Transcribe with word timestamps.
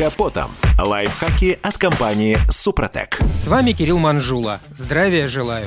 капотом. 0.00 0.69
Лайфхаки 0.82 1.58
от 1.62 1.76
компании 1.76 2.38
«Супротек». 2.48 3.18
С 3.38 3.48
вами 3.48 3.72
Кирилл 3.72 3.98
Манжула. 3.98 4.60
Здравия 4.70 5.28
желаю. 5.28 5.66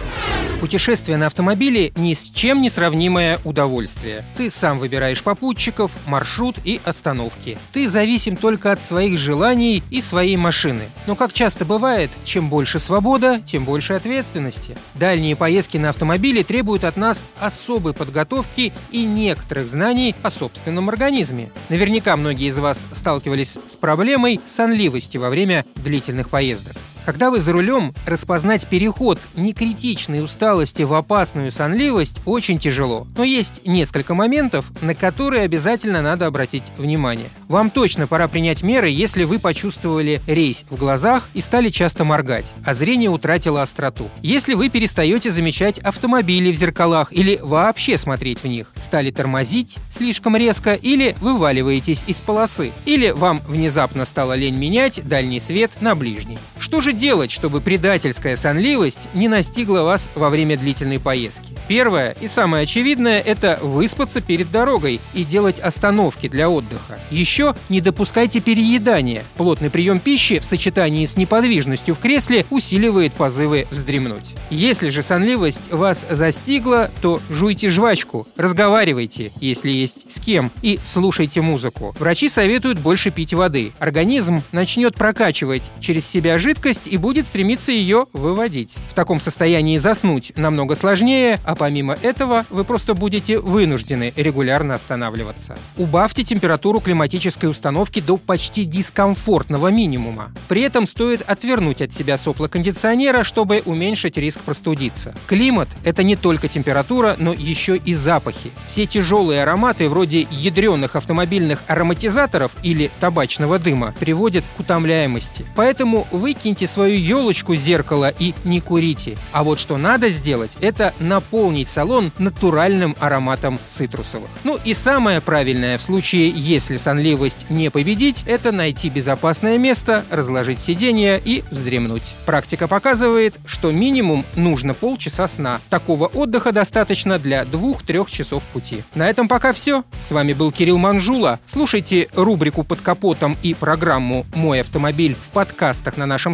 Путешествие 0.59 1.17
на 1.17 1.25
автомобиле– 1.25 1.91
ни 1.97 2.13
с 2.13 2.29
чем 2.29 2.61
не 2.61 2.69
сравнимое 2.69 3.39
удовольствие. 3.43 4.23
Ты 4.37 4.49
сам 4.49 4.79
выбираешь 4.79 5.21
попутчиков, 5.21 5.91
маршрут 6.05 6.55
и 6.63 6.79
остановки. 6.85 7.57
Ты 7.73 7.89
зависим 7.89 8.37
только 8.37 8.71
от 8.71 8.81
своих 8.81 9.19
желаний 9.19 9.83
и 9.89 9.99
своей 9.99 10.37
машины. 10.37 10.83
Но, 11.05 11.15
как 11.15 11.33
часто 11.33 11.65
бывает, 11.65 12.11
чем 12.23 12.47
больше 12.47 12.79
свобода, 12.79 13.41
тем 13.43 13.65
больше 13.65 13.91
ответственности. 13.91 14.77
Дальние 14.95 15.35
поездки 15.35 15.75
на 15.75 15.89
автомобиле 15.89 16.45
требуют 16.45 16.85
от 16.85 16.95
нас 16.95 17.25
особой 17.41 17.93
подготовки 17.93 18.71
и 18.89 19.03
некоторых 19.03 19.67
знаний 19.67 20.15
о 20.23 20.29
собственном 20.31 20.87
организме. 20.87 21.51
Наверняка 21.67 22.15
многие 22.15 22.47
из 22.47 22.57
вас 22.57 22.85
сталкивались 22.93 23.57
с 23.67 23.75
проблемой 23.75 24.39
сонливости 24.45 25.02
во 25.17 25.29
время 25.29 25.65
длительных 25.75 26.29
поездок. 26.29 26.75
Когда 27.05 27.29
вы 27.29 27.41
за 27.41 27.51
рулем, 27.51 27.93
распознать 28.05 28.65
переход 28.67 29.19
некритичной 29.35 30.23
усталости 30.23 30.83
в 30.83 30.93
опасную 30.93 31.51
сонливость 31.51 32.21
очень 32.25 32.59
тяжело. 32.59 33.05
Но 33.17 33.25
есть 33.25 33.61
несколько 33.65 34.13
моментов, 34.13 34.71
на 34.81 34.95
которые 34.95 35.43
обязательно 35.43 36.01
надо 36.01 36.27
обратить 36.27 36.71
внимание. 36.77 37.27
Вам 37.49 37.71
точно 37.71 38.07
пора 38.07 38.29
принять 38.29 38.63
меры, 38.63 38.89
если 38.89 39.25
вы 39.25 39.39
почувствовали 39.39 40.21
рейс 40.27 40.65
в 40.69 40.77
глазах 40.77 41.27
и 41.33 41.41
стали 41.41 41.69
часто 41.69 42.05
моргать, 42.05 42.55
а 42.65 42.73
зрение 42.73 43.09
утратило 43.09 43.61
остроту. 43.61 44.09
Если 44.21 44.53
вы 44.53 44.69
перестаете 44.69 45.29
замечать 45.29 45.79
автомобили 45.79 46.51
в 46.51 46.55
зеркалах 46.55 47.11
или 47.11 47.37
вообще 47.41 47.97
смотреть 47.97 48.43
в 48.43 48.47
них, 48.47 48.71
стали 48.81 49.11
тормозить 49.11 49.77
слишком 49.91 50.37
резко 50.37 50.73
или 50.73 51.17
вываливаетесь 51.19 52.03
из 52.07 52.17
полосы, 52.17 52.71
или 52.85 53.11
вам 53.11 53.41
внезапно 53.45 54.05
стало 54.05 54.35
лень 54.35 54.55
менять 54.55 55.05
дальний 55.05 55.41
свет 55.41 55.71
на 55.81 55.95
ближний. 55.95 56.37
Что 56.57 56.79
же 56.79 56.92
делать, 56.93 57.31
чтобы 57.31 57.61
предательская 57.61 58.35
сонливость 58.37 59.09
не 59.13 59.27
настигла 59.27 59.81
вас 59.81 60.09
во 60.15 60.29
время 60.29 60.57
длительной 60.57 60.99
поездки? 60.99 61.47
Первое 61.67 62.15
и 62.21 62.27
самое 62.27 62.63
очевидное– 62.63 63.19
это 63.25 63.59
выспаться 63.61 64.21
перед 64.21 64.51
дорогой 64.51 64.99
и 65.13 65.23
делать 65.23 65.59
остановки 65.59 66.27
для 66.27 66.49
отдыха. 66.49 66.99
Еще 67.09 67.55
не 67.69 67.81
допускайте 67.81 68.39
переедания. 68.39 69.23
Плотный 69.37 69.69
прием 69.69 69.99
пищи 69.99 70.39
в 70.39 70.45
сочетании 70.45 71.05
с 71.05 71.17
неподвижностью 71.17 71.95
в 71.95 71.99
кресле 71.99 72.45
усиливает 72.49 73.13
позывы 73.13 73.67
вздремнуть. 73.71 74.35
Если 74.49 74.89
же 74.89 75.01
сонливость 75.01 75.71
вас 75.71 76.05
застигла, 76.09 76.91
то 77.01 77.21
жуйте 77.29 77.69
жвачку, 77.69 78.27
разговаривайте, 78.37 79.31
если 79.39 79.71
есть 79.71 80.11
с 80.11 80.19
кем, 80.19 80.51
и 80.61 80.79
слушайте 80.85 81.41
музыку. 81.41 81.95
Врачи 81.99 82.29
советуют 82.29 82.79
больше 82.79 83.11
пить 83.11 83.33
воды. 83.33 83.71
Организм 83.79 84.43
начнет 84.51 84.95
прокачивать 84.95 85.71
через 85.79 86.05
себя 86.05 86.37
жидкость 86.37 86.82
и 86.87 86.97
будет 86.97 87.27
стремиться 87.27 87.71
ее 87.71 88.07
выводить. 88.13 88.75
В 88.89 88.93
таком 88.93 89.19
состоянии 89.19 89.77
заснуть 89.77 90.33
намного 90.35 90.75
сложнее, 90.75 91.39
а 91.45 91.55
помимо 91.55 91.97
этого 92.01 92.45
вы 92.49 92.63
просто 92.63 92.93
будете 92.93 93.39
вынуждены 93.39 94.13
регулярно 94.15 94.75
останавливаться. 94.75 95.57
Убавьте 95.77 96.23
температуру 96.23 96.79
климатической 96.79 97.49
установки 97.49 97.99
до 97.99 98.17
почти 98.17 98.65
дискомфортного 98.65 99.69
минимума. 99.69 100.31
При 100.47 100.61
этом 100.61 100.87
стоит 100.87 101.21
отвернуть 101.21 101.81
от 101.81 101.93
себя 101.93 102.17
сопла 102.17 102.47
кондиционера, 102.47 103.23
чтобы 103.23 103.61
уменьшить 103.65 104.17
риск 104.17 104.41
простудиться. 104.41 105.13
Климат– 105.27 105.69
это 105.83 106.03
не 106.03 106.15
только 106.15 106.47
температура, 106.47 107.15
но 107.19 107.33
еще 107.33 107.77
и 107.77 107.93
запахи. 107.93 108.51
Все 108.67 108.85
тяжелые 108.85 109.43
ароматы, 109.43 109.89
вроде 109.89 110.27
ядреных 110.31 110.95
автомобильных 110.95 111.63
ароматизаторов 111.67 112.55
или 112.63 112.91
табачного 112.99 113.59
дыма, 113.59 113.93
приводят 113.99 114.43
к 114.55 114.59
утомляемости. 114.59 115.45
Поэтому 115.55 116.07
выкиньте 116.11 116.67
свою 116.73 116.97
елочку 116.97 117.55
зеркала 117.55 118.09
и 118.17 118.33
не 118.43 118.59
курите. 118.59 119.17
А 119.31 119.43
вот 119.43 119.59
что 119.59 119.77
надо 119.77 120.09
сделать– 120.09 120.57
это 120.61 120.93
наполнить 120.99 121.69
салон 121.69 122.11
натуральным 122.17 122.95
ароматом 122.99 123.59
цитрусовых. 123.67 124.29
Ну 124.43 124.59
и 124.63 124.73
самое 124.73 125.21
правильное 125.21 125.77
в 125.77 125.81
случае, 125.81 126.29
если 126.29 126.77
сонливость 126.77 127.49
не 127.49 127.69
победить, 127.69 128.23
это 128.25 128.51
найти 128.51 128.89
безопасное 128.89 129.57
место, 129.57 130.03
разложить 130.09 130.59
сиденье 130.59 131.21
и 131.23 131.43
вздремнуть. 131.51 132.15
Практика 132.25 132.67
показывает, 132.67 133.35
что 133.45 133.71
минимум 133.71 134.25
нужно 134.35 134.73
полчаса 134.73 135.27
сна. 135.27 135.61
Такого 135.69 136.07
отдыха 136.07 136.51
достаточно 136.51 137.19
для 137.19 137.43
2-3 137.43 138.09
часов 138.09 138.43
пути. 138.45 138.83
На 138.95 139.09
этом 139.09 139.27
пока 139.27 139.53
все. 139.53 139.83
С 140.01 140.11
вами 140.11 140.33
был 140.33 140.51
Кирилл 140.51 140.77
Манжула. 140.77 141.39
Слушайте 141.45 142.09
рубрику 142.13 142.63
«Под 142.63 142.81
капотом» 142.81 143.37
и 143.43 143.53
программу 143.53 144.25
«Мой 144.33 144.61
автомобиль» 144.61 145.15
в 145.15 145.29
подкастах 145.29 145.97
на 145.97 146.05
нашем 146.05 146.33